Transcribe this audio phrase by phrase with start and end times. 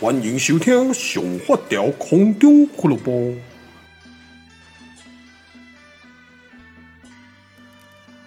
[0.00, 3.12] 欢迎收听《上发条空中俱乐部》。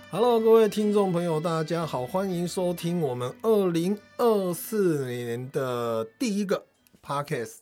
[0.09, 6.65] Hello，各位听众朋友，大家好，欢迎收听我们二零二四年的第一个
[7.05, 7.57] Podcast。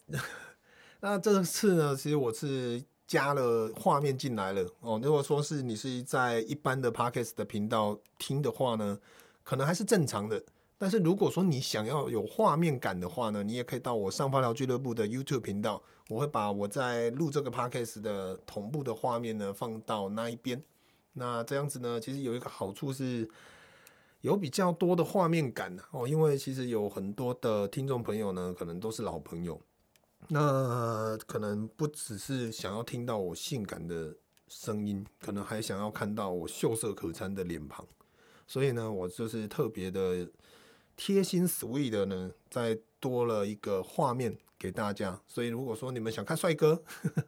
[1.02, 5.00] 那这次呢，其实我是加了画面进来了哦。
[5.04, 9.00] 如果说是你是在一般的 Podcast 的频道听的话呢，
[9.44, 10.44] 可能还是正常的。
[10.78, 20.62] 但是如果说你想要有画面感的话呢，你也可以到我上发条俱乐部的 YouTube 频道，我会把我在录这个 Podcast 的同步的画面呢放到那一边。
[21.14, 23.26] 那这样子呢，其实有一个好处是，
[24.20, 29.60] 有比较多的画面感哦，因为其实有很多的听众朋友呢，可能都是老朋友，
[30.28, 34.14] 那可能不只是想要听到我性感的
[34.50, 37.88] 声音，可能还想要看到我秀色可餐的脸庞，
[38.46, 40.28] 所以呢，我就是特别的。
[40.96, 46.82] 贴心 sweet 的呢，再多了一个画面给大家，所以如果说你们想看帅哥，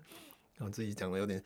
[0.60, 1.44] 我自己讲的有点，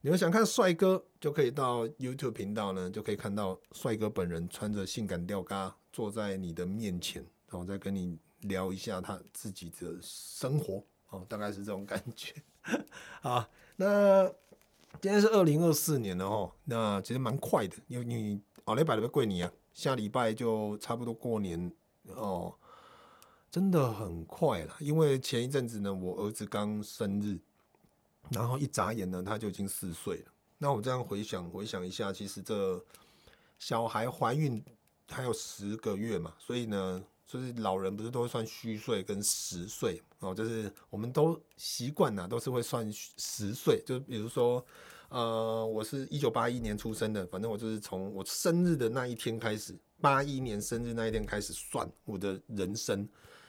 [0.00, 12.34] 你们想看帅哥，就可以到 YouTube 频道呢，就可以看到帅哥本人穿着性感吊嘎坐在你的面前，然后再跟你聊一下他自己的生活，哦，大概是这种感觉。
[13.20, 14.26] 好，那
[15.00, 19.52] 今天是二零二四年了哦，那其实蛮快的，因为你奥利百的贵你啊。
[19.78, 21.72] 下礼拜就差不多过年
[22.06, 22.52] 哦，
[23.48, 24.76] 真的很快了。
[24.80, 27.38] 因为前一阵子呢，我儿子刚生日，
[28.32, 30.32] 然后一眨眼呢，他就已经四岁了。
[30.58, 32.84] 那我这样回想回想一下，其实这
[33.60, 34.60] 小孩怀孕
[35.08, 44.66] 还有十个月嘛，所以呢，就是老人不是都会算虚岁跟实岁哦，就是我们都习惯了，都是会算实岁，就比如说。
[45.08, 53.08] 呃，我是一九八一年出生的，反正我就是从我生日的那一天开始，八一年生日那一天开始算我的人生。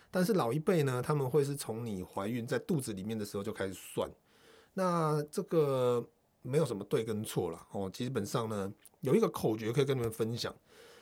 [0.09, 4.09] 但是老一辈呢，他们会是从你怀孕在肚子里面的时候就开始算。
[4.73, 6.07] 那这个
[6.41, 10.55] 没有什么对跟错了哦，基本上呢，有一个口诀可以跟你们分享，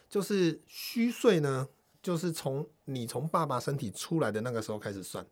[0.09, 1.67] 就是虚岁呢，
[2.01, 5.23] 就是从你从爸爸身体出来的那个时候开始算，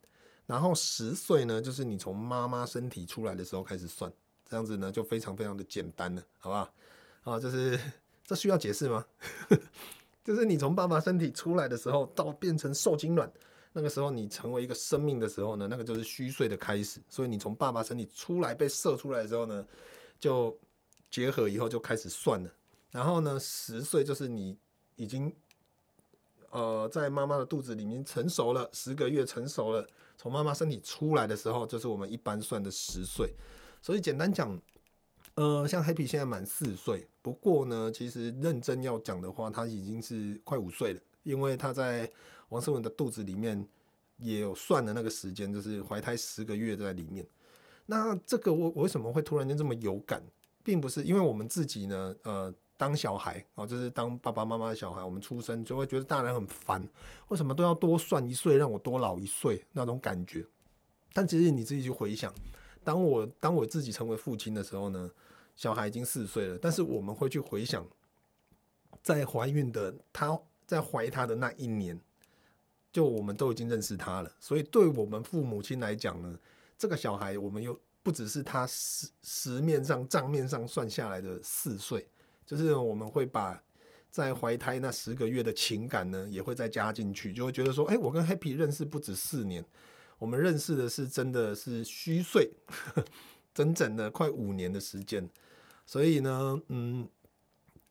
[0.46, 4.14] 然后实岁呢，就是你从妈妈身体出来的时候开始算。
[4.48, 6.72] 这样子呢，就非常非常的简单了，好不好？
[7.24, 7.80] 啊，就是
[8.24, 9.06] 这需要解释吗？
[10.24, 13.32] 就是你从爸爸身体出来的时候，到变成受精卵，
[13.74, 17.00] 那个时候你成为一个生命的时候呢，那个就是虚岁的开始。
[17.10, 19.66] 所以你从爸爸身体出来被射出来的时候呢，
[20.20, 20.56] 就
[21.12, 22.52] 结合以后就开始算了。
[22.92, 24.58] 然后呢，十岁就是你
[24.96, 25.32] 已经
[26.50, 33.32] 呃在妈妈的肚子里面成熟了，十个月成熟了，从妈妈身体出来的时候，就是我们一般算的十岁。
[33.86, 34.60] 所以简单讲，
[35.36, 42.12] 呃，像 Happy 现在满四岁，不过呢，其实认真要讲的话，他已经是快五岁了，因为他在
[42.50, 43.64] 王思文的肚子里面
[44.18, 47.24] 也有算的那个时间，就是怀胎十个月在里面。
[47.86, 50.20] 那这个我我为什么会突然间这么有感，
[50.64, 56.84] 并不是因为我们自己呢，呃，当小孩啊，就是当爸爸妈妈的小孩，我们出生就会觉得大人很烦，
[57.28, 60.44] 为什么都要多算一岁，让我多老一岁那种感觉。
[61.14, 62.34] 但其实你自己去回想。
[62.86, 65.12] 当我当我自己成为父亲的时候呢，
[65.56, 67.84] 小孩已经四岁了，但是我们会去回想，
[69.02, 72.00] 在怀孕的他在怀他的那一年，
[72.94, 76.40] 就我们都已经认识他了，所以对我们父母亲来讲呢，
[76.78, 82.08] 这个小孩我们又不只是他实实面上账面上算下来的四岁，
[82.46, 83.60] 就是我们会把
[84.12, 89.66] 在怀胎那十个月的情感呢，也会再加进去，就会觉得说，哎，我跟 Happy 认识不止四年。
[90.26, 92.50] 我们认识的是真的是虚岁，
[93.54, 95.30] 整整的快五年的时间，
[95.86, 97.08] 所以呢，嗯，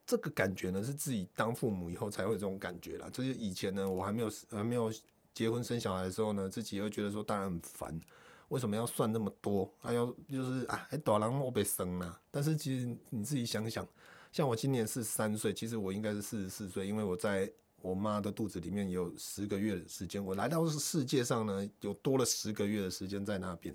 [0.04, 3.08] 这个感觉呢是自己当父母以后才会有这种感觉啦。
[3.12, 4.92] 就是以前呢，我还没有还没有
[5.32, 8.00] 结婚生小孩的时候呢，自己会觉得说当然很烦，
[8.48, 9.72] 为什么要算那么多？
[9.78, 12.20] 还要就是啊，还大人我被生了。
[12.32, 13.86] 但是其实你自己想想，
[14.32, 17.48] 像我今年是三岁，其实我应该是四十四岁，因为我在。
[17.84, 23.74] 我妈的肚子里面有十个月的时间，我来到世界上呢，有多了十个月的时间在那边。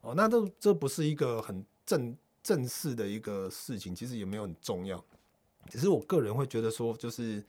[0.00, 5.04] 哦，那这这不是一个很正正式的一个事情，其实也没有很重要。
[5.68, 7.44] 只是我个人会觉得说，就是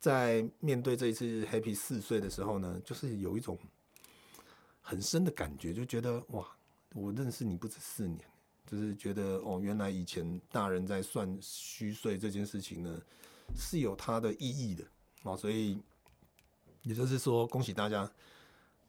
[0.00, 3.58] 在面对这一次 Happy 四岁的时候呢，就是有一种
[4.80, 6.48] 很深的感觉，就觉得哇，
[6.94, 8.18] 我认识你不止四年，
[8.66, 12.98] 就是觉得哦，原来以前大人在算虚岁这件事情呢，
[13.54, 14.82] 是有它的意义的。
[15.24, 15.78] 哦，所以
[16.82, 18.10] 也就是说，恭喜大家，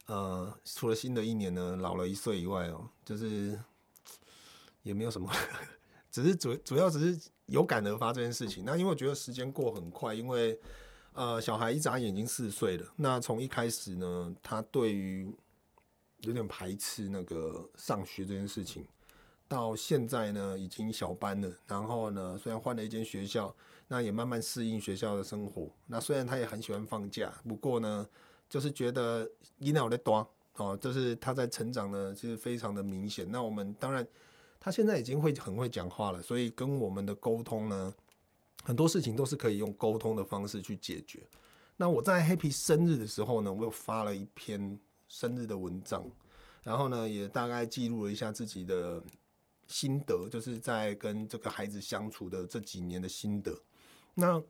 [0.06, 3.58] 呃，除了新的一年呢，老了一岁以外哦，就是
[4.82, 5.30] 也没有什么，
[6.10, 8.64] 只是主主要只是有感而发这件事情。
[8.64, 10.58] 那因为我觉得时间过很快，因为
[11.14, 12.86] 呃，小孩一眨眼已经四岁了。
[12.96, 15.34] 那从一开始呢，他对于
[16.20, 18.86] 有点排斥那个上学这件事情。
[19.48, 21.50] 到现在呢，已经小班了。
[21.66, 23.54] 然后呢，虽然换了一间学校，
[23.88, 25.70] 那也慢慢适应学校的生活。
[25.86, 28.06] 那虽然他也很喜欢放假，不过呢，
[28.48, 29.28] 就是觉得
[29.58, 33.30] 一脑袋多哦，就是他在成长呢，其实非常的明显。
[33.30, 34.06] 那我们当然，
[34.58, 37.94] 他现在已经会很会讲话了，所以跟我们的沟通呢，
[38.64, 41.22] 很多事情都是可以用沟通的方式去解决。
[41.76, 44.78] 那我在 Happy 生日的时候呢，我又发了一篇
[45.08, 46.04] 生日的文章，
[46.62, 49.00] 然后呢，也大概记录了一下自己的。
[49.66, 53.58] 心得就是在跟这个孩子相处的这几年的心得。
[54.14, 54.42] 那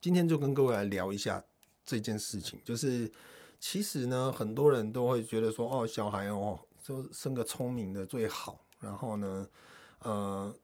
[0.00, 1.44] 今天就跟各位来聊一下
[1.84, 2.60] 这件事情。
[2.64, 3.10] 就是
[3.58, 8.64] 其实呢，很多人都会觉得说，哦，小孩哦，就生个聪明的最好。
[8.80, 9.48] 然后呢，
[9.98, 10.54] 呃，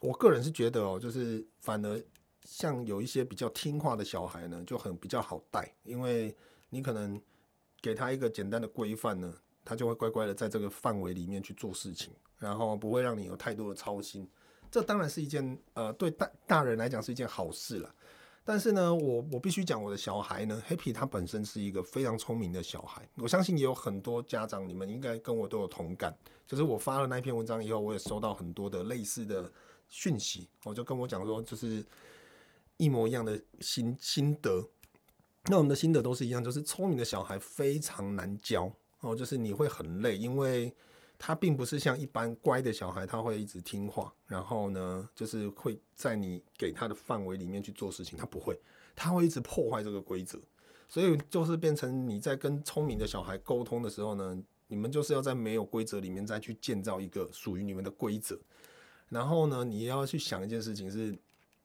[0.00, 2.02] 我个人是觉得哦，就是反而
[2.42, 6.36] 像有一些比较听话的小孩呢，就很比较好带，因为
[6.70, 7.20] 你可能
[7.80, 9.32] 给他一个简单的规范呢，
[9.68, 12.10] 他就会乖乖的在这个范围里面去做事情。
[12.38, 14.24] 然后不会让你有太多的操心，
[14.70, 17.92] 这当然是一件呃对大大人来讲是一件好事了。
[18.44, 23.02] 但是呢，我我必须讲我的小孩呢，Happy 他本身是一个非常聪明的小孩。
[23.16, 26.16] 我相信也有很多家长，你们应该跟我都有同感。
[26.46, 29.52] 就是我发了那篇文章以后，我也收到很多的类似的
[29.88, 31.84] 讯息，我就跟我讲说，就是
[32.76, 34.64] 一模一样的心心得。
[35.46, 40.74] 那我们的心得都是一样，就是聪明的小孩非常难教哦，就是你会很累，因为。
[41.20, 48.16] 他并不是像一般乖的小孩，他会一直听话，然后呢，就是会在你给他的范围里面去做事情。
[48.16, 48.56] 他不会，
[48.94, 50.38] 他会一直破坏这个规则。
[50.88, 58.38] 所以就是变成你在跟聪明的小孩沟通的时候呢，你们就是要在没有规则里面再去建造一个属于你们的规则。
[59.08, 61.18] 然后呢，你要去想一件事情是，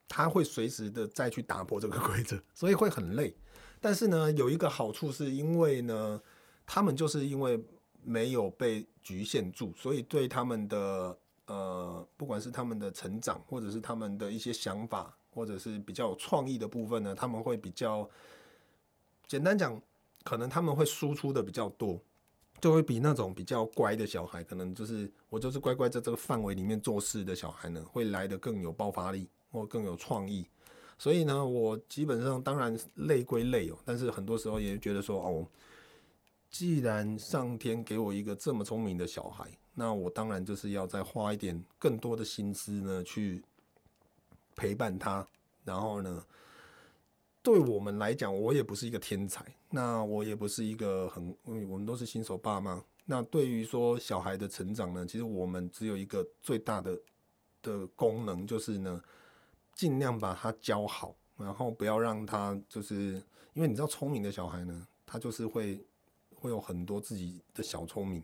[0.08, 3.36] 他会随时的再去打破这个规则，所以会很累。
[3.80, 6.20] 但是呢，有一个好处是因为呢，
[6.66, 7.64] 他们就是因为。
[8.06, 18.06] 没有被局限住，所以对他们的呃，不管是他们的成长，或者是他们的一些想法，或者是比较有创意的部分呢，他们会比较
[19.26, 19.82] 简单讲，
[20.26, 21.98] 可能他们会输出的比较多，
[22.60, 30.46] 就会比那种比较乖的小孩，可能就是我就是乖乖在这个范围里面做事的小孩呢，会来得更有爆发力或更有创意。
[30.98, 35.48] 所以呢，我基本上当然累归累哦，但是很多时候也觉得说哦。
[36.54, 43.44] 既然上天给我一个这么聪明的小孩，那我当然就是要再花一点更多的心思呢，去
[44.56, 45.28] 陪伴他。
[45.66, 46.24] 然后呢，
[47.42, 52.86] 对我们来讲，我也不是一个天才，那我也不是一个很，我们都是新手爸妈。
[53.04, 57.02] 那对于说小孩的成长呢，其实我们只有一个最大的
[57.64, 59.02] 的功能，就是呢，
[59.74, 63.20] 尽量把他教好，然后不要让他就是，
[63.54, 65.84] 因为你知道，聪明的小孩呢，他就是会。
[66.44, 68.22] 会有很多自己的小聪明，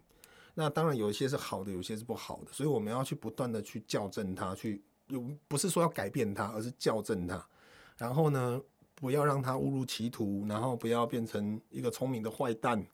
[0.53, 7.47] 那当然有一些是好的，有些是不好的，所以我们要去不断的去校正它，去又不是说要改变它，而是校正它。
[7.95, 8.61] 然后呢，
[8.93, 12.85] 不要让他误入歧途，然后不要变成一个聪明的坏蛋。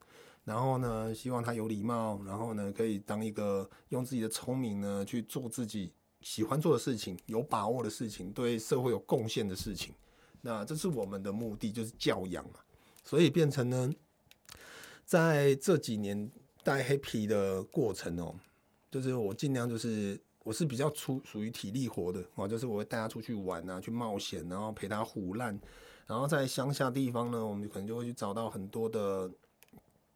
[0.44, 9.92] 然后呢，希望他有礼貌，然后呢，可以当一个用自己的聪明呢去做自己喜欢做的事情，有把握的事情，对社会有贡献的事情。
[10.40, 12.60] 那这是我们的目的，就是教养嘛。
[13.02, 13.92] 所以变成呢。
[15.06, 16.30] 在这几年
[16.64, 18.34] 带 Happy 的过程哦，
[18.90, 25.58] 就是我尽量就是我是比较出属于体力活的哦，就是我会带他出去玩啊，去冒险，然后陪他胡烂，
[26.08, 29.30] 然后在乡下地方呢，我们可能就会去找到很多的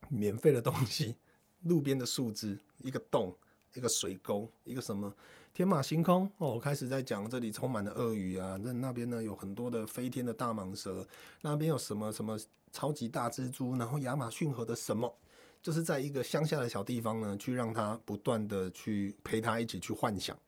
[0.09, 1.14] 免费的东西，
[1.62, 3.32] 路边的树枝，一个洞，
[3.75, 5.14] 一个水沟，一个什么
[5.52, 11.07] 天马行空哦，我开始在讲这里充满了鳄鱼啊，那那边呢有很多的飞天的大蟒蛇，
[11.42, 12.38] 那边有什么什么。
[12.73, 15.12] 超级大蜘蛛，然后亚马逊河的什么，
[15.61, 20.38] 就是在一个乡下的小地方呢，去让他不断的去陪他一起去幻想。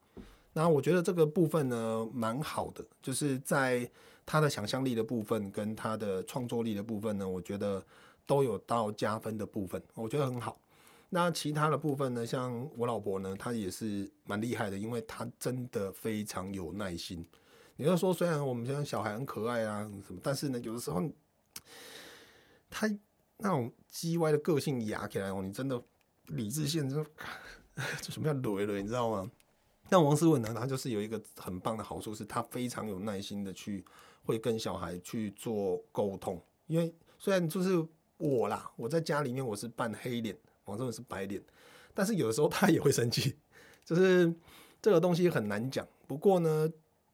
[0.52, 3.90] 那我觉得这个部分呢，蛮好的，就是在
[4.24, 7.84] 他的想象力的部分跟他的创作力的部分呢，我觉得
[8.24, 10.56] 都有到加分的部分，我觉得很好。
[11.08, 17.26] 那其他的部分呢，像我老婆呢，她也是蛮厉害的，因为他真的非常有耐心。
[17.76, 21.02] 你要说，虽然我们现在小孩很可爱啊什么，但是呢，有的时候。
[22.74, 22.88] 他
[23.36, 25.78] 那种叽歪的个性压起来哦，你真的
[26.28, 27.04] 理智线就
[28.00, 29.30] 就什么叫雷了，你知道吗？
[29.90, 33.84] 但王思文呢，他就是有一个很棒的好处，是他非常有耐心的去
[34.24, 36.42] 会跟小孩去做沟通。
[36.66, 37.86] 因为虽然就是
[38.16, 41.44] 我啦，我在家里面我是扮黑脸，王思文是白脸，
[41.92, 43.36] 但是有的时候他也会生气，
[43.84, 44.32] 就是
[44.80, 45.86] 这个东西很难讲。
[46.06, 46.70] 不过呢，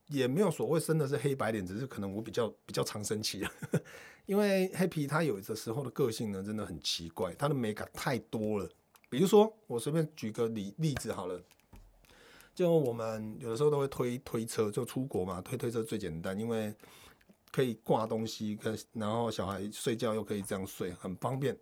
[0.09, 3.53] 也没有所谓生的是黑白脸，只是可能我比较比较常生气啊。
[4.27, 8.69] 因为黑皮他有的时候的个性呢，真的很奇怪，他的美感太多了。
[9.09, 11.41] 比如说，我随便举个例例子好了，
[12.55, 16.75] 就我们有的时候都会推推车，就出国嘛，推推车最简单，因为
[17.51, 21.57] 可以挂东西，跟然后小孩睡觉又可以这样睡，很方便。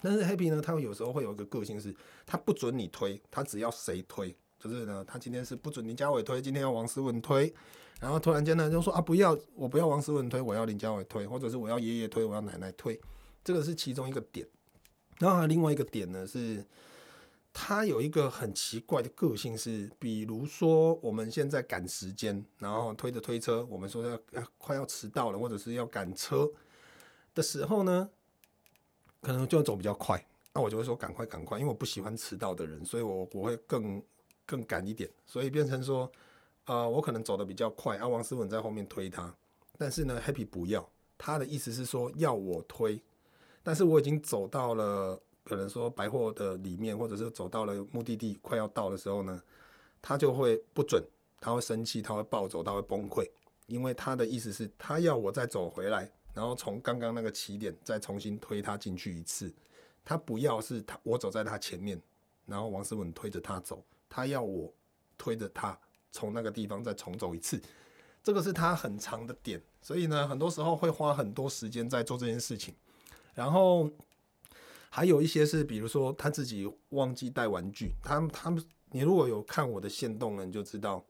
[0.00, 1.94] 但是 Happy 呢，他有时候会有一个个性是，
[2.26, 7.52] 他不准你推，他只要谁推，就是呢，他今天是不准林家伟推，今天要王思文推。
[8.00, 12.98] 然后突然间呢，就说啊，不要，我不要王思文推，我要林家伟推，或者是我要爷爷推，我要奶奶推，
[13.44, 14.48] 这个是其中一个点。
[15.18, 16.64] 然后还有另外一个点呢，是
[17.52, 26.50] 他有一个很奇怪的个性，是比如说我们现在赶时间，然后推着推车，我们说要要快要迟到了，或者是要赶车
[27.34, 28.08] 的时候呢，
[29.20, 34.02] 可能就走比较快，那我就会说赶快赶快，因为我不喜欢迟到的人，所以我我会更
[34.46, 36.10] 更赶一点，所以变成说。
[36.66, 39.34] 呃，我可能走的比较快，啊，王思文在后面推他，
[39.76, 43.02] 但是呢，Happy 不要，他的意思是说要我推，
[43.64, 49.42] 但是我已经走到了可能说百货的里面，或者是走到了目的地快要到的时候呢，
[50.00, 51.02] 他就会不准，
[51.40, 53.28] 他会生气，他会暴走，他会崩溃，
[53.66, 59.52] 因为他的意思是，他要我再走回来，然后从刚刚那个起点再重新推他进去一次，
[60.04, 62.00] 他不要是他我走在他前面，
[62.46, 64.72] 然后王思文推着他走，他要我
[65.16, 65.78] 推着他。
[66.12, 67.62] 从那个地方再重走一次，
[68.20, 72.74] 这个是他很长的点，所以呢，很多时候会花很多时间在做这件事情。
[73.32, 73.88] 然后
[74.88, 78.60] 还有一些是，比如说他自己忘记带玩具，他他们
[78.90, 81.06] 你如果有看我的线动呢，你就知道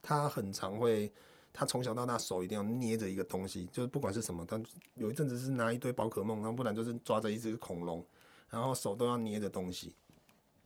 [0.00, 1.12] 他很常会，
[1.54, 4.60] 他从小到大手一定要捏着一个东西，就是不管是什么，他
[4.96, 8.04] 有一阵子是拿一堆宝可梦，然后不然就是抓着一只恐龙，
[8.50, 9.94] 然后手都要捏着东西。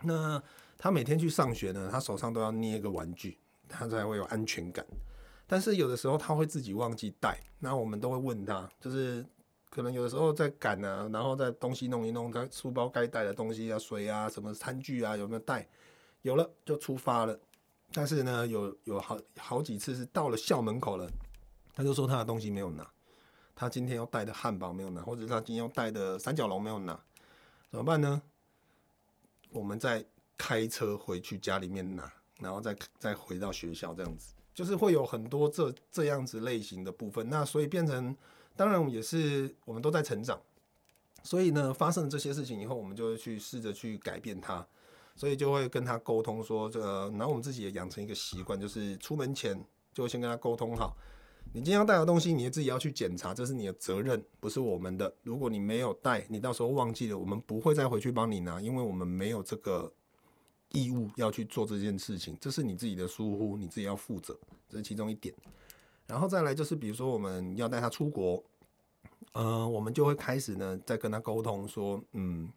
[0.02, 0.42] 那
[0.76, 3.38] 他每天去上学呢，他手上都要捏一个玩具。
[3.70, 4.82] 他才会有安全感，
[5.46, 9.22] 但是有的时候他会自己忘记带，那我们都会问他，就是
[9.68, 15.68] 可能有的时候在赶啊，然后在东西弄一弄，他书包该带的东西啊，水啊，什么餐具啊，有没有带？
[16.22, 17.38] 有了就出发了。
[17.92, 21.10] 但是呢，有有好好几次是到了校门口了，
[21.74, 22.88] 他就说他的东西没有拿，
[23.54, 26.98] 他今天要带的汉堡没有拿，或者他今天要带的三角龙没有拿，
[27.70, 28.22] 怎么办呢？
[29.50, 30.04] 我们再
[30.36, 32.12] 开车回去家里面拿。
[32.40, 37.28] 然后再再回到学校，这样子就是会有很多这这样子类型的部分。
[37.28, 38.16] 那所以变成，
[38.54, 40.40] 当然也是我们都在成长。
[41.24, 44.64] 所以呢，发生了这些事情以后，我们就会去试着去改变它。
[45.18, 50.96] 所以就会跟他沟通说，这个，然后我们自己也养成一个习惯，就是出门前就先跟他沟通好，
[51.52, 55.12] 你今天要带的东西，你自己要去检查，这是你的责任，不是我们的。
[55.22, 59.92] 如果你没有带，你到时候忘记了，我们不会再回去帮你拿，因为我们没有这个。
[60.72, 65.34] 义务要去做这件事情，这是你自己的疏忽，你自己要负责，这是其中一点。
[66.06, 68.44] 然后再来就是，比如说我们要带他出国，
[69.32, 72.52] 呃，我们就会开始呢，再跟他沟通说，嗯，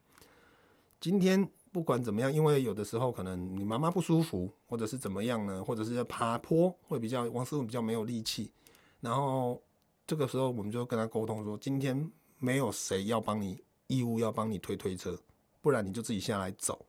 [1.00, 8.52] 今天不管怎么样，因为有的时候可能你妈妈不舒服，或者是怎么样呢，或者是爬坡会比较王思文比较没有力气，
[9.00, 9.62] 然后
[10.06, 15.18] 这个时候我们就跟他沟通说，今天没有谁要帮你义务要帮你推推车，
[15.62, 16.86] 不然你就自己下来走。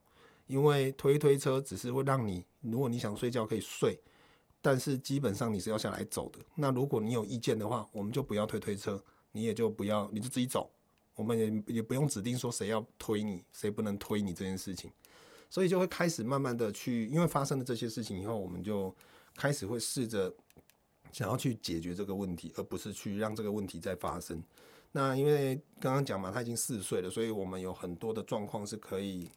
[0.47, 3.97] 因为推推车只是会让你，如果你想睡觉可以睡，
[4.61, 6.39] 但是基本上你是要下来走的。
[6.55, 10.69] 那如果你有意见的话，我们就不要推推车，你也就不要，你就自己走。
[11.15, 14.91] 我们也也不用指定说谁要推你，谁不能推你这件事情。
[15.49, 18.95] 所以就会开始慢慢的去，因为发生了这些事情以后，我们就
[19.35, 20.33] 开始会试着
[21.11, 24.43] 想要去解决这个问题，而不是去让这个问题再发生。
[24.91, 29.29] 那因为刚刚讲嘛，他已经四岁了，所以我们有很多的状况是可以。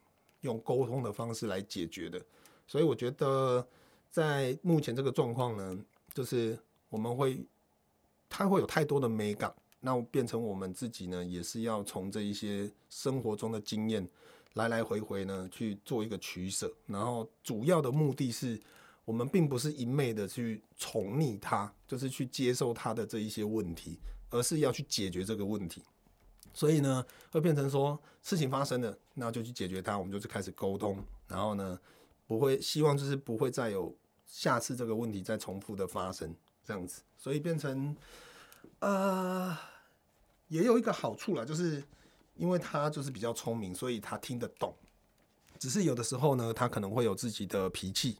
[0.42, 2.22] 用沟通的方式来解决的，
[2.68, 3.66] 所以我觉得
[4.10, 5.76] 在目前这个状况呢，
[6.12, 6.56] 就是
[6.88, 7.44] 我们会，
[8.28, 14.08] 他会有太多的美感，那变成我们自己呢，也是要从这一些生活中的经验
[14.54, 18.60] 来来回回呢去做一个取舍，然后主要的目的是
[19.04, 23.98] 我们并不是一昧的去宠溺他，就是去接受他的这一些问题，
[24.30, 25.82] 而是要去解决这个问题。
[26.52, 29.98] 所以呢，会变成说事情发生了，那就去解决它。
[29.98, 31.78] 我们就是开始沟通，然后呢，
[32.26, 33.94] 不会希望就是不会再有
[34.26, 37.02] 下次这个问题再重复的发生这样子。
[37.18, 37.94] 所以变成，
[38.80, 39.56] 呃，
[40.48, 41.82] 也有一个好处啦，就是
[42.36, 44.74] 因为他就是比较聪明，所以他听得懂。
[45.58, 48.18] 只是有的时候呢，他可能会有自己的脾气。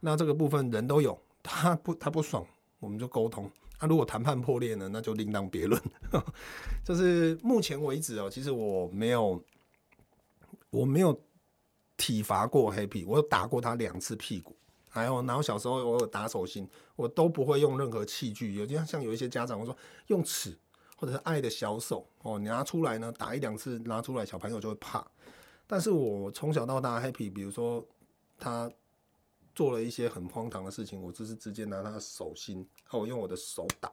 [0.00, 2.44] 那这个部分人都有，他不他不爽，
[2.80, 3.50] 我们就沟通。
[3.78, 4.88] 那、啊、如果谈判破裂呢？
[4.88, 5.80] 那就另当别论。
[6.84, 9.44] 就是目前为止哦，其实我没有，
[10.70, 11.20] 我没有
[11.96, 14.56] 体罚过黑皮，我有打过他两次屁股
[14.94, 19.74] 还有然后小时候我有打手心，我都不会用任何器具，有像像有一些家长会说
[20.08, 20.54] 用尺
[20.98, 25.04] 或者是爱的小手哦，你拿出来呢打一两次拿出来，小朋友就会怕。
[25.66, 27.82] 但是我从小到大 happy，比如说
[28.38, 28.70] 他
[29.54, 33.90] 做了一些很荒唐的事情，我就是直接拿他的手心，我用我的手打，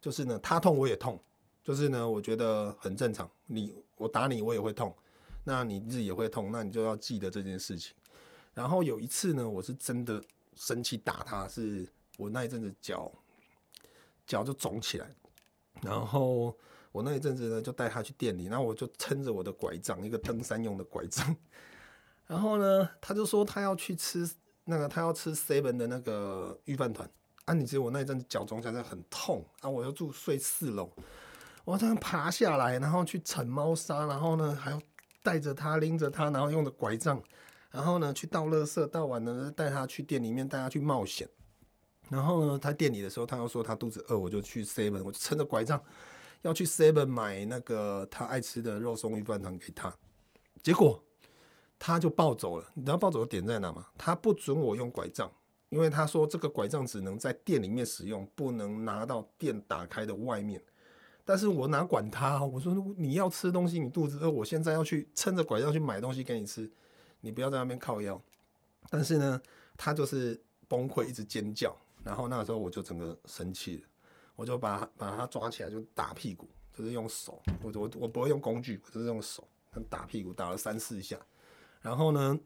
[0.00, 1.22] 就是呢他痛我也痛，
[1.62, 4.92] 就是呢我觉得很正常，你我打你我也会痛，
[5.44, 7.94] 那你自己也会痛，那你就要记得这件事情。
[8.52, 10.20] 然后有一次呢，我是真的
[10.56, 11.88] 生气打他，是
[12.18, 13.10] 我那一阵子脚
[14.26, 15.08] 脚就肿起来，
[15.82, 16.56] 然后
[16.92, 21.34] 我那一阵子呢就带他去店里，然后我就撑着我的拐杖，一个登山用的拐杖，
[22.26, 24.30] 然后呢他就说他要去吃
[24.64, 27.08] 那个他要吃 seven 的那个御饭团
[27.46, 30.90] 啊，你知道我那一阵子脚肿起来很痛啊，我要住睡四楼，
[31.64, 34.80] 我这样爬下来，然后去铲猫砂，然后呢还要
[35.22, 37.22] 带着他拎着他，然后用的拐杖。
[37.70, 41.28] 然后呢，去倒垃圾，倒完呢带他去店里面，带他去冒险。
[42.08, 45.80] 然后呢，他店里的时候，他又说他肚子饿，我就去 seven，我就撑着拐杖
[46.42, 49.94] 要去 seven 买那个他爱吃的肉松鱼饭团给他。
[50.62, 51.00] 结果
[51.78, 53.86] 他就暴走了，你知道暴走的点在哪吗？
[53.96, 55.30] 他不准我用拐杖，
[55.68, 60.60] 因为他说这个拐杖只能在店里面使用，不能拿到店打开的外面。
[61.24, 62.44] 但是我哪管他？
[62.44, 66.68] 我说你要吃东西，你肚子饿，我现在要去撑着拐杖去买东西给你吃。
[67.20, 68.20] 你不要在那边靠腰，
[68.88, 69.40] 但是呢，
[69.76, 71.76] 他就是崩溃，一直尖叫。
[72.02, 73.82] 然后那个时候我就整个生气了，
[74.34, 79.46] 我就把把他抓起来就打屁股，就是用手，我我我不会用工具，我就是用手
[79.90, 81.18] 打屁股，打了三四下。
[81.82, 82.38] 然后呢，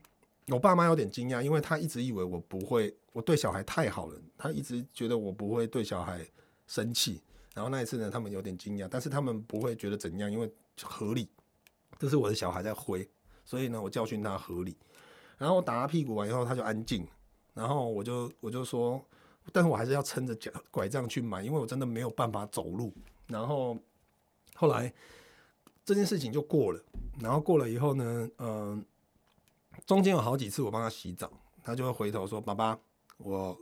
[0.49, 6.27] 我爸妈有点惊讶，因为他一直以为我不会，我对小孩太好了，他一直觉得我不会对小孩
[6.67, 7.23] 生气。
[7.55, 10.53] 然后那一次呢，他们有点惊讶，但是他们不会觉得怎样，因为
[10.83, 11.29] 合理，
[11.97, 13.09] 这是我的小孩在挥。
[13.45, 14.77] 所以呢，我教训他合理，
[15.39, 17.07] 然后我打他屁股完以后，他就安静。
[17.53, 19.01] 然后我就我就说，
[19.53, 22.93] 但是我还是要撑着脚拐杖去买，因为我真的没有办法走路。
[23.29, 23.79] 然后
[24.57, 24.93] 后来
[25.85, 26.83] 这件事情就过了。
[27.21, 28.85] 然后过了以后呢，嗯、
[29.87, 31.31] 中间有好几次我帮他洗澡，
[31.63, 32.77] 他就会回头说：“爸爸，
[33.19, 33.57] 我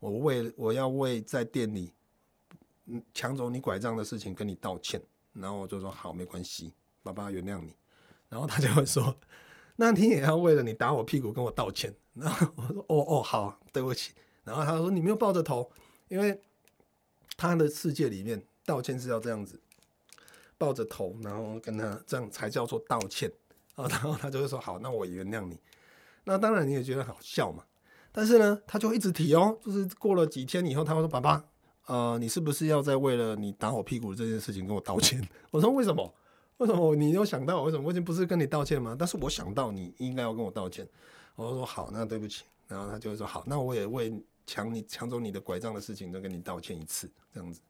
[0.00, 1.92] 我为我要为在店里
[3.14, 5.00] 抢走你拐杖的事情跟你道歉。”
[5.32, 6.72] 然后我就说：“好，没关系，
[7.04, 7.72] 爸爸原谅你。”
[8.32, 9.14] 然后他就会说
[9.76, 15.70] ：“那你也要为了你打我屁股跟我道歉。”然后我说：“哦哦，好，对不起。”然后他说：“你没有抱着头，
[16.08, 16.40] 因为
[17.36, 19.60] 他的世界里面道歉是要这样子，
[20.56, 23.30] 抱着头，然后跟他这样才叫做道歉
[23.74, 25.60] 啊。”然后他就会说：“好，那我原谅你。”
[26.24, 27.62] 那当然你也觉得好笑嘛。
[28.12, 31.44] 但是呢，他就一直提哦，就是过了几天以后，他会说：“爸爸，
[31.84, 36.14] 呃，你是不是要再为了你打我屁股这件事情跟我道歉？” 我说：“为什么？”
[36.62, 37.60] 为什么你有想到？
[37.62, 38.94] 为什么我已经不是跟你道歉吗？
[38.96, 40.88] 但是我想到你应该要跟我道歉。
[41.34, 42.44] 我说好，那对不起。
[42.68, 44.14] 然后他就会说好，那我也为
[44.46, 47.60] 抢你抢走你的拐杖的事情都跟你道歉一次，这样子，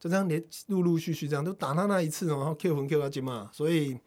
[0.00, 3.48] 就这样连陆陆续续这样都打他那一次，然后 Q 分 Q 到金嘛。
[3.52, 3.98] 所以，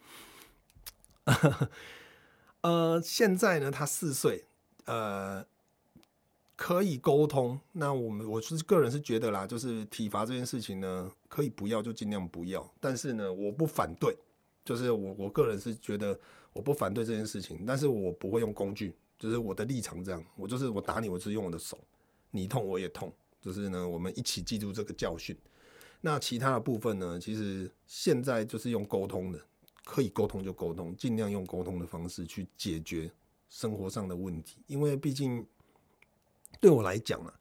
[2.62, 4.44] 呃，现在呢，他四岁，
[4.86, 5.46] 呃，
[6.58, 7.60] 可以沟通。
[7.72, 12.70] 那我们我是个人是觉得啦，就是体罚这件事情呢，可以不要就尽量不要。
[12.82, 14.14] 但是呢，我不反对。
[14.66, 16.18] 就是我我个人是觉得
[16.54, 21.78] 我不反对这件事情，但是我不会用工具，就是我的立场这样，我就是我打你，我是用我的手，
[22.32, 25.38] 你痛我也痛，就是呢，我们一起记住这个教训。
[26.00, 29.40] 那其他的部分呢，其实现在就是用沟通的，
[29.84, 33.12] 可以沟通就沟通，尽量用沟通的方式去解决
[33.50, 35.46] 生活上的问题，因为毕竟
[36.62, 37.34] 对我来讲啊，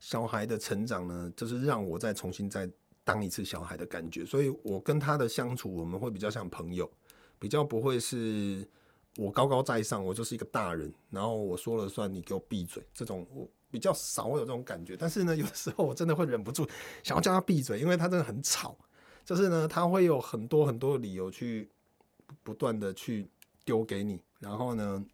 [0.00, 2.68] 小孩的成长呢，就是让我再重新再。
[3.04, 6.90] 当一次小孩的感觉，所以我跟他的相处，我们会比较像朋友，
[7.38, 8.66] 比较不会是
[9.18, 14.96] 我高高在上，我就是一个大人，然后我说了算，你给我闭嘴，这种我比较少有这种感觉。
[14.96, 16.66] 但是呢， 有的时候我真的会忍不住
[17.02, 18.74] 想要叫他闭嘴，因为他真的很吵，
[19.22, 21.68] 就是呢，他会有很多很多的理由去
[22.42, 23.28] 不断的去
[23.66, 25.04] 丢给你，然后呢，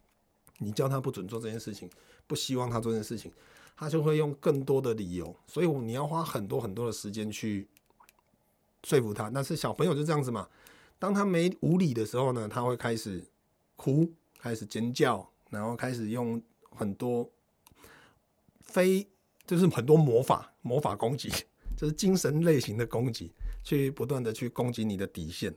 [0.59, 1.89] 你叫他不准做这件事情，
[2.25, 3.29] 不希望他做这件事情，
[3.75, 7.67] 他就会用更多的理由，所以你要花很多很多的时间去。
[8.83, 10.47] 说服他，但是小朋友就这样子嘛。
[10.97, 13.23] 当他没无理的时候呢，他会开始
[13.75, 16.41] 哭，开始尖叫，然后开始用
[16.75, 17.29] 很多
[18.59, 19.07] 非
[19.45, 21.29] 就是很多魔法魔法攻击，
[21.75, 23.31] 就是精神类型的攻击，
[23.63, 25.53] 去不断的去攻击你的底线。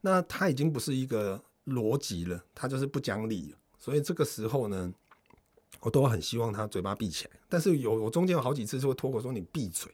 [0.00, 3.54] 那他已经不是一个逻辑了，他就是不讲理。
[3.78, 4.92] 所以这个时候呢，
[5.80, 7.30] 我都很希望他嘴巴闭起来。
[7.48, 9.90] 但是有我中间有好几次就会脱口说：“你闭嘴。”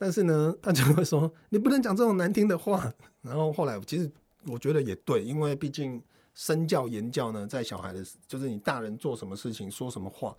[0.00, 2.90] 但是呢， 他就会说你不能讲这种难听的话。
[3.20, 4.10] 然后后来，其实
[4.46, 10.34] 我觉得也对，因为毕竟身教言教呢，在小孩的，就是你大人做什么事情、说什么话，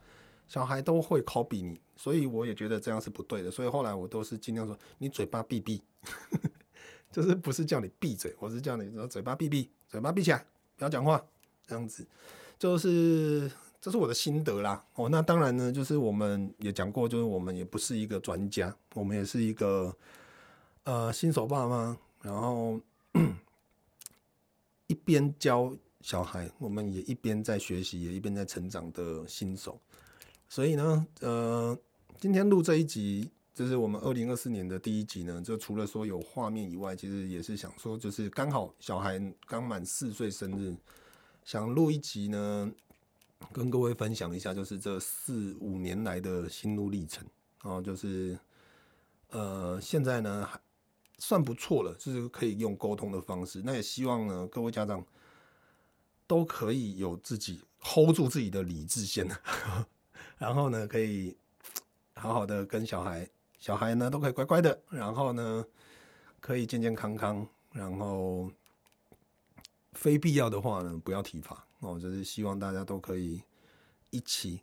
[0.47, 3.51] 小孩都会 copy 你，所以我也觉得这样是不对的。
[3.51, 5.79] 所以后来我都是尽量说，你嘴巴闭闭，
[7.13, 10.43] 就是不是叫你闭嘴，我是叫你说嘴巴闭闭，嘴巴闭起来，
[10.75, 11.23] 不要讲话，
[11.67, 12.03] 这样子，
[12.57, 14.85] 就是这是我的心得啦。
[14.93, 19.93] 哦，那当然呢，就是我们也讲过，就是我们也不是一个专家，我们也是一个
[20.83, 22.79] 呃新手爸妈，然后
[24.85, 29.79] 一边教小孩，我们也一边在学习，也一边在成长的新手。
[30.47, 31.77] 所以呢，呃，
[32.19, 35.41] 今天录这一集，就是我们二零二四年的第一集呢。
[35.41, 40.75] 就除了说有画面以外，其实也是想说，就是刚好小孩刚满四岁生日，
[41.45, 42.71] 想录一集呢，
[43.53, 47.25] 跟各位分享一下，就是这四五年来的心路历程。
[47.59, 48.39] 啊，就是
[49.29, 50.59] 呃，现在呢还
[51.19, 53.61] 算不错了，就是可以用沟通的方式。
[53.63, 55.05] 那也希望呢，各位家长
[56.25, 59.27] 都可以有自己 hold 住自己的理智线。
[60.39, 61.37] 然后呢，可以
[62.15, 65.63] 好好的跟小孩，小孩呢都可以乖乖的，然后呢
[66.39, 68.51] 可以健健康康，然后
[69.91, 73.43] 非必要的话呢不要体罚哦，就是希望大家都可以
[74.09, 74.61] 一起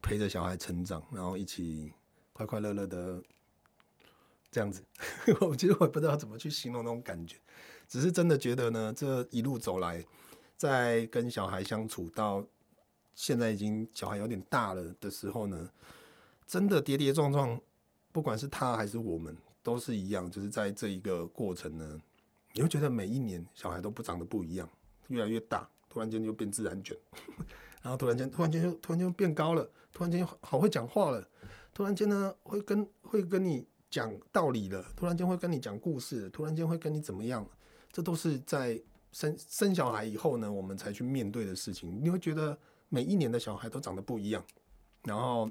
[0.00, 1.92] 陪着小孩成长，然后一起
[2.32, 3.20] 快快乐乐的
[4.50, 4.84] 这样子。
[5.40, 7.36] 我其实我也不知道怎么去形容那种感觉，
[7.88, 10.04] 只是真的觉得呢，这一路走来，
[10.56, 12.46] 在跟小孩相处到。
[13.18, 15.70] 现在已经小孩有点大了的时候呢，
[16.46, 17.58] 真的跌跌撞撞，
[18.12, 20.30] 不管是他还是我们，都是一样。
[20.30, 21.98] 就是在这一个过程呢，
[22.52, 24.68] 你会觉得每一年小孩都不长得不一样，
[25.08, 25.66] 越来越大，
[25.96, 26.94] 突然间就变自然卷，
[27.80, 31.26] 然后突然间突然间就突然间变高了，突然间好会讲话了，
[31.72, 37.48] 突然间呢会跟会跟你讲道理了，突然间会跟你讲故事，突然间会跟你怎么样？
[37.90, 38.78] 这都是在
[39.10, 41.98] 生生小孩以后呢，我们才去面对的事情。
[42.04, 42.58] 你会觉得。
[42.88, 44.40] 每一年的小孩都长得不一样，
[45.02, 45.50] 然后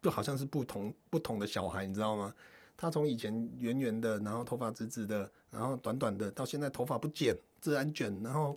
[0.00, 2.34] 就好像是不同不同的小孩，你知道吗？
[2.74, 8.56] 他从以前圆圆的，然后头发直直的，然后短短的，到现在头发不剪，自然卷，然后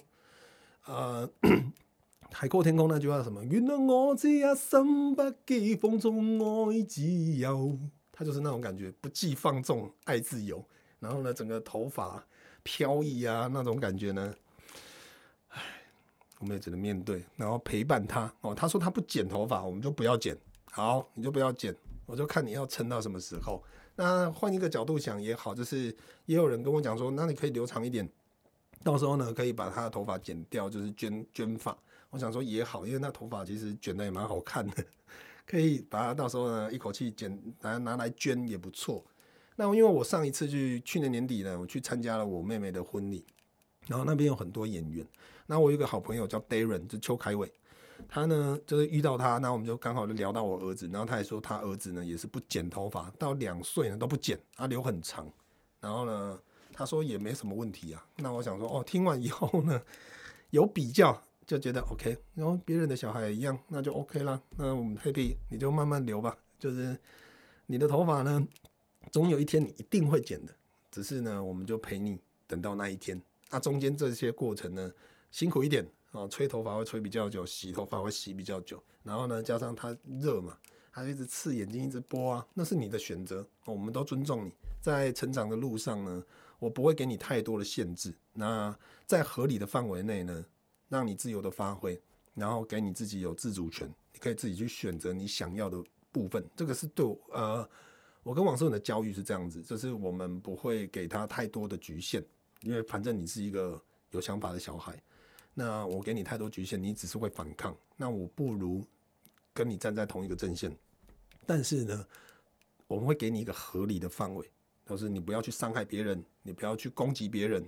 [0.86, 1.30] 呃，
[2.32, 3.44] 海阔天空那句话什么？
[3.46, 6.40] 原来我这一生不羁放纵
[6.70, 7.78] 爱自由，
[8.12, 10.64] 他就是那种感觉，不羁放纵爱自由，
[11.00, 12.24] 然后呢，整个头发
[12.64, 14.34] 飘逸啊，那种感觉呢。
[15.50, 15.62] 唉
[16.40, 18.56] 我们也只能面对，然后陪伴他哦。
[18.56, 20.38] 他说他不剪头发，我们就不要剪。
[20.72, 23.62] 好，你就不要剪，我就看你要撑到什么时候。
[23.96, 25.94] 那换一个角度想也好，就是
[26.28, 28.10] 也有人跟我讲说，那你可以留长一点，
[28.84, 31.78] 到时候呢可以把他的头发剪掉，就是卷卷发。
[32.10, 34.84] 我想说也好，因为那头发其实卷的也蛮好看的，
[35.46, 39.04] 可以把它到时候呢一口气剪，拿拿来捐也不错。
[39.56, 43.26] 那因为我上一次去去年年底呢，我去参加了我妹妹的婚礼。
[43.88, 45.04] 然后那边有很多演员，
[45.48, 47.52] 那我有个好朋友叫 Darren，就邱凯伟，
[48.08, 55.28] 他呢就是遇到他，那我们就刚好就聊到我儿子，然后他也说他儿子呢也是不剪头发，到两岁呢都不剪，他留很长，
[55.80, 56.40] 然后呢
[56.80, 59.82] 他说也没什么问题啊，那我想说哦，听完以后呢
[60.52, 66.98] 有比较就觉得 OK，然后别人的小孩也一样，那就 OK 啦，那我们佩佩你就慢慢留吧，就是
[67.66, 68.48] 你的头发呢
[69.12, 70.56] 总有一天你一定会剪的，
[70.90, 73.22] 只是呢我们就陪你等到那一天。
[73.52, 74.90] 那中间这些过程呢，
[75.32, 80.58] 辛苦一点啊，吹头发会吹比较久，洗头发会洗比较久，然后呢，加上它热嘛，
[80.94, 84.54] 它一直刺眼睛，一直播啊，那是你的选择，我们都尊重你。
[84.80, 86.24] 在成长的路上呢，
[86.60, 90.46] 我不会给你太多的限制，那在合理的范围内呢，
[90.90, 92.00] 让你自由的发挥，
[92.36, 96.46] 然后给你自己有自主权，你可以自己去选择你想要的部分。
[96.56, 97.70] 这个是对我，呃，
[98.24, 102.24] 我跟王思文的教育是这样子，就是我们不会给他太多的局限。
[102.62, 105.02] 因为反正你是一个有想法的小孩，
[105.54, 107.74] 那我给你太多局限，你只是会反抗。
[107.96, 108.86] 那我不如
[109.54, 110.70] 跟你站在同一个阵线，
[111.46, 112.06] 但是呢，
[112.86, 114.52] 我们会给你一个合理的范围，
[114.90, 117.64] 就是你不要去伤害别人，你不要去攻击别人。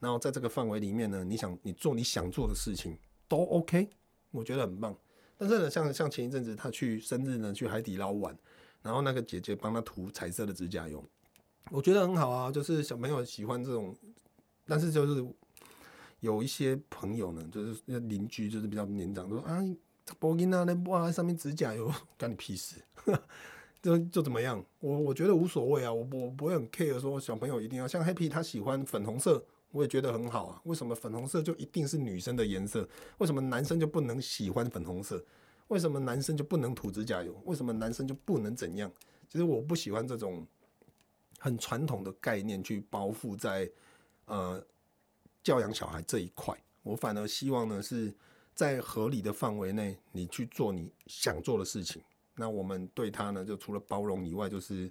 [0.00, 2.96] 然后在这个范围里面呢，你想你做你想做的事情
[3.28, 3.88] 都 OK，
[4.30, 4.96] 我觉得很棒。
[5.36, 8.36] 但是呢，像像前一阵子他去生日呢，去海底捞玩，
[8.80, 11.04] 然后那个姐姐帮他涂彩色的指甲油，
[11.70, 13.94] 我觉得很好啊，就是小朋友喜欢这种。
[14.64, 15.24] 但是就是
[16.20, 19.60] 有一些朋友呢，就是邻居，就是比较年长，说啊，
[20.18, 22.76] 波音啊，那哇上面指甲油， 干你屁事，
[23.82, 24.64] 就就怎么样？
[24.78, 30.62] 我我觉得无所谓啊，我我不会很 care 说小朋友一定要像 Happy 他喜欢粉红色，我也觉得很好啊。
[30.64, 32.88] 为什么粉红色就一定是女生的颜色？
[33.18, 35.22] 为什么男生就不能喜欢粉红色？
[35.68, 37.34] 为什么男生就不能涂指甲油？
[37.44, 38.90] 为什么男生就不能怎样？
[39.28, 40.46] 其实我不喜欢这种
[41.38, 43.70] 很传统的概念去包覆在。
[44.26, 44.64] 呃，
[45.42, 48.14] 教养小孩这一块，我反而希望呢是
[48.54, 52.00] 在合理的范围内，你去做你想做的事情。
[52.34, 54.90] 那我们对他呢，就除了包容以外，就是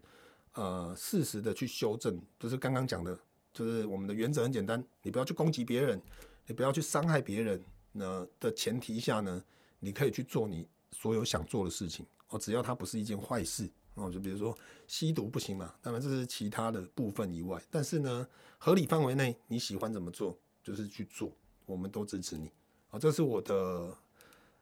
[0.53, 3.17] 呃适时的去修正，就是刚刚讲的，
[3.51, 5.99] 就是我们的原则很简单，你不要去攻击别人，
[6.45, 7.59] 你不要去伤害别人。
[7.93, 9.43] 那的前提下呢，
[9.79, 14.09] 你可以去做你所有想做的事情哦，只要它不是一件坏事哦。
[14.09, 14.55] 就比如说
[14.87, 18.27] 吸毒不行嘛，当然这是其他的部分以外，但是呢，
[18.59, 21.31] 合理范围内你喜欢怎么做就是去做，
[21.65, 22.51] 我们都支持你
[22.91, 23.97] 啊，这是我的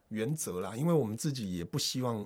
[0.07, 2.25] 原则啦，因为我们自己也不希望。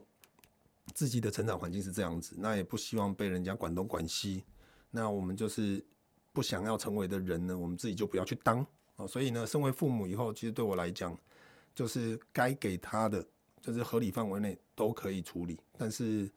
[0.93, 4.43] 自己的成长环境是这样子，那也不希望被人家管东管西。
[4.91, 5.83] 那我们就是
[6.31, 8.65] 不想要成为的人呢，我们自己就不要去当
[8.97, 9.07] 哦。
[9.07, 11.17] 所以呢，身为父母以后，其实对我来讲，
[11.73, 13.25] 就是该给他的，
[13.61, 15.59] 就是合理范围内都可以处理。
[15.77, 16.29] 但是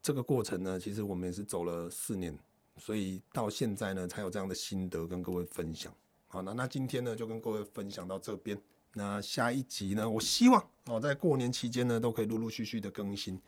[0.00, 2.38] 这个过程呢，其实我们也是走了四年，
[2.76, 5.92] 所以到现在呢，才有这样的心得跟各位分享。
[6.28, 8.60] 好，那那今天呢，就跟各位分享到这边。
[8.94, 13.40] 那下一集呢，我希望哦，在过年期间呢，都可以陆陆续续的更新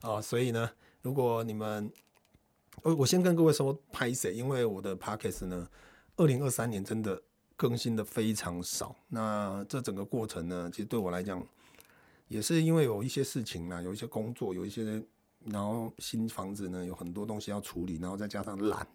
[0.00, 0.20] 啊。
[0.20, 0.70] 所以呢，
[1.02, 1.90] 如果你们，
[2.82, 5.68] 我我先跟各位说拍谁，因为我的 Podcast 呢，
[6.16, 7.20] 二零二三年真的
[7.56, 8.94] 更新的非常少。
[9.08, 11.44] 那这整个过程呢，其实对我来讲，
[12.28, 15.02] 也是因为有一些事情啦，有一些工作，有一些，
[15.46, 18.86] 然后新房子呢，有很多东西要处理，然后再加上懒。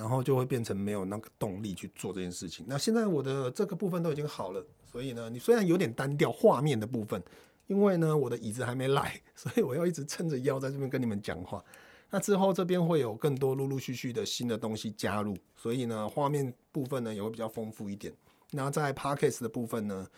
[0.00, 2.64] 然后就会变成没有那个动力去做这件事情。
[2.66, 7.22] 那现在我的这个部分都已经好了，所以呢，你虽然有点单调画面的部分，
[7.66, 11.62] 因为呢我的椅子还没来， 所以我要一直撑着腰在这边跟你们讲话。
[12.08, 18.10] 那之后这边会有更多陆陆续续的新的东西加入，所以呢画面部分呢也会比较丰富一点。
[18.52, 20.08] 那在 Podcast 的部分呢，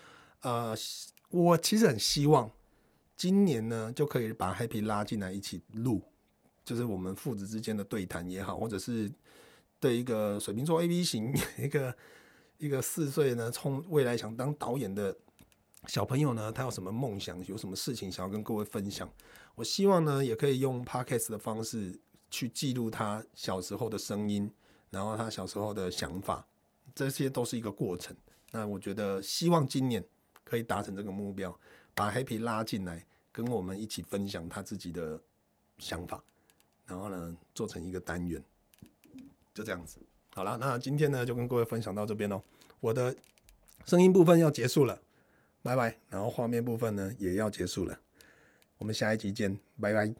[0.43, 0.77] 呃，
[1.31, 2.49] 我其实很希望
[3.17, 6.01] 今年呢就可以把 Happy 拉进来一起录，
[6.65, 9.11] 就是我们父子之间的对谈也好，或者是。
[9.83, 11.97] 对一个水瓶座 A B 型， 一个
[12.59, 15.15] 一个四岁呢，从未来想当导演的
[15.89, 19.13] 小朋友呢，他有什么梦想，有什么事情想要跟各位分享？
[19.57, 21.99] 我希望呢，也可以用 Podcast 的方式
[22.31, 24.49] 去记录他小时候的声音，
[24.91, 26.47] 然后他小时候的想法，
[26.95, 28.17] 这些都是一个过程。
[28.53, 30.05] 那我觉得，希望今年
[30.45, 31.59] 可以达成这个目标，
[31.93, 35.21] 把 Happy 拉进来，跟我们一起分享他自己的
[35.79, 36.23] 想法，
[36.87, 38.41] 然后呢，做成一个单元。
[39.55, 39.99] 就这样子，
[40.35, 42.43] 好了，那今天呢就跟各位分享到这边喽。
[42.81, 43.15] 我的
[43.85, 45.01] 声音部分要结束了，
[45.63, 45.99] 拜拜。
[46.09, 47.99] 然后画面部分呢也要结束了，
[48.79, 50.15] 我们下一集见，拜拜。